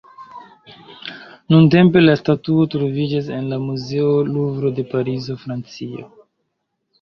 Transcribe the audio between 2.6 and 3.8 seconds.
troviĝas en la